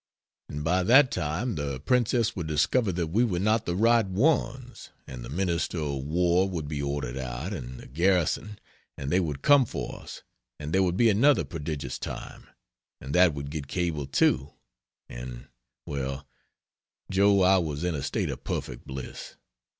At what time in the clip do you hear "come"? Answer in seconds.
9.43-9.63